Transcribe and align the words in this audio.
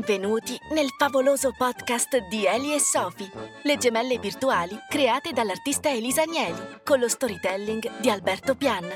Benvenuti 0.00 0.58
nel 0.72 0.88
favoloso 0.96 1.52
podcast 1.54 2.16
di 2.28 2.46
Eli 2.46 2.72
e 2.72 2.80
Sofi, 2.80 3.30
le 3.64 3.76
gemelle 3.76 4.18
virtuali 4.18 4.74
create 4.88 5.32
dall'artista 5.32 5.90
Elisa 5.90 6.22
Agnelli, 6.22 6.78
con 6.82 7.00
lo 7.00 7.06
storytelling 7.06 7.98
di 7.98 8.08
Alberto 8.08 8.54
Pian. 8.54 8.88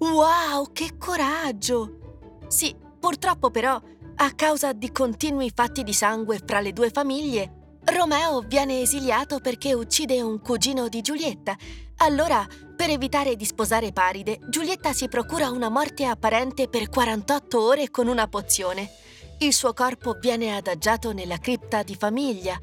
Wow, 0.00 0.72
che 0.72 0.96
coraggio! 0.98 2.40
Sì, 2.48 2.74
purtroppo 2.98 3.52
però, 3.52 3.80
a 4.16 4.30
causa 4.32 4.72
di 4.72 4.90
continui 4.90 5.52
fatti 5.54 5.84
di 5.84 5.92
sangue 5.92 6.40
fra 6.44 6.58
le 6.58 6.72
due 6.72 6.90
famiglie, 6.90 7.55
Romeo 7.92 8.40
viene 8.40 8.80
esiliato 8.80 9.38
perché 9.38 9.72
uccide 9.72 10.20
un 10.20 10.40
cugino 10.40 10.88
di 10.88 11.02
Giulietta. 11.02 11.56
Allora, 11.98 12.44
per 12.74 12.90
evitare 12.90 13.36
di 13.36 13.44
sposare 13.44 13.92
Paride, 13.92 14.40
Giulietta 14.48 14.92
si 14.92 15.08
procura 15.08 15.50
una 15.50 15.68
morte 15.68 16.04
apparente 16.04 16.68
per 16.68 16.88
48 16.88 17.62
ore 17.62 17.90
con 17.90 18.08
una 18.08 18.26
pozione. 18.26 18.90
Il 19.38 19.52
suo 19.52 19.72
corpo 19.72 20.14
viene 20.20 20.56
adagiato 20.56 21.12
nella 21.12 21.38
cripta 21.38 21.84
di 21.84 21.94
famiglia. 21.94 22.60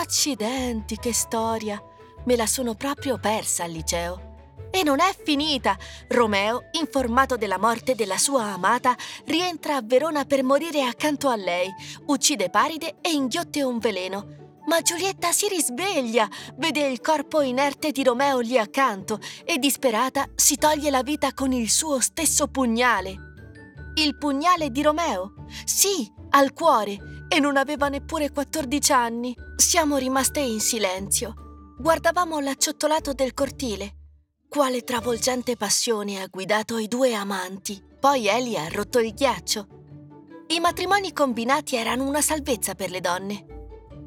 Accidenti, 0.00 0.96
che 0.96 1.12
storia! 1.12 1.80
Me 2.24 2.36
la 2.36 2.46
sono 2.46 2.74
proprio 2.74 3.18
persa 3.18 3.64
al 3.64 3.70
liceo. 3.70 4.31
E 4.74 4.82
non 4.82 5.00
è 5.00 5.14
finita! 5.22 5.76
Romeo, 6.08 6.70
informato 6.72 7.36
della 7.36 7.58
morte 7.58 7.94
della 7.94 8.16
sua 8.16 8.44
amata, 8.44 8.96
rientra 9.26 9.76
a 9.76 9.82
Verona 9.82 10.24
per 10.24 10.42
morire 10.42 10.82
accanto 10.82 11.28
a 11.28 11.36
lei, 11.36 11.68
uccide 12.06 12.48
Paride 12.48 12.96
e 13.02 13.10
inghiotte 13.10 13.62
un 13.62 13.78
veleno. 13.78 14.40
Ma 14.66 14.80
Giulietta 14.80 15.30
si 15.30 15.46
risveglia, 15.48 16.26
vede 16.56 16.86
il 16.86 17.02
corpo 17.02 17.42
inerte 17.42 17.90
di 17.90 18.02
Romeo 18.02 18.40
lì 18.40 18.56
accanto 18.56 19.18
e 19.44 19.58
disperata 19.58 20.26
si 20.34 20.56
toglie 20.56 20.88
la 20.88 21.02
vita 21.02 21.34
con 21.34 21.52
il 21.52 21.68
suo 21.68 22.00
stesso 22.00 22.48
pugnale. 22.48 23.14
Il 23.96 24.16
pugnale 24.16 24.70
di 24.70 24.80
Romeo? 24.80 25.34
Sì, 25.66 26.10
al 26.30 26.54
cuore, 26.54 27.26
e 27.28 27.40
non 27.40 27.58
aveva 27.58 27.88
neppure 27.88 28.30
14 28.30 28.92
anni. 28.92 29.34
Siamo 29.56 29.98
rimaste 29.98 30.40
in 30.40 30.60
silenzio. 30.60 31.34
Guardavamo 31.78 32.40
l'acciottolato 32.40 33.12
del 33.12 33.34
cortile. 33.34 33.96
Quale 34.52 34.82
travolgente 34.82 35.56
passione 35.56 36.20
ha 36.20 36.26
guidato 36.26 36.76
i 36.76 36.86
due 36.86 37.14
amanti. 37.14 37.82
Poi 37.98 38.26
Eli 38.26 38.54
ha 38.58 38.68
rotto 38.68 38.98
il 38.98 39.14
ghiaccio. 39.14 39.66
I 40.48 40.60
matrimoni 40.60 41.14
combinati 41.14 41.74
erano 41.76 42.04
una 42.04 42.20
salvezza 42.20 42.74
per 42.74 42.90
le 42.90 43.00
donne. 43.00 43.46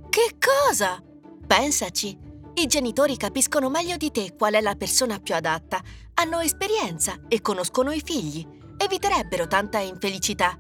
Che 0.08 0.38
cosa? 0.38 1.02
Pensaci. 1.48 2.16
I 2.54 2.68
genitori 2.68 3.18
capiscono 3.18 3.72
meglio 3.72 3.98
di 3.98 4.12
te 4.12 4.36
qual 4.38 4.54
è 4.54 4.62
la 4.62 4.76
persona 4.76 5.18
più 5.18 5.34
adatta, 5.34 5.82
hanno 6.14 6.40
esperienza 6.42 7.16
e 7.28 7.42
conoscono 7.42 7.92
i 7.92 8.04
figli. 8.06 8.48
Eviterebbero 8.78 9.48
tanta 9.48 9.80
infelicità. 9.80 10.56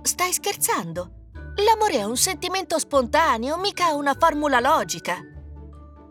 Stai 0.00 0.32
scherzando? 0.32 1.30
L'amore 1.64 1.94
è 1.94 2.04
un 2.04 2.16
sentimento 2.16 2.78
spontaneo, 2.78 3.56
mica 3.56 3.94
una 3.94 4.14
formula 4.16 4.60
logica. 4.60 5.27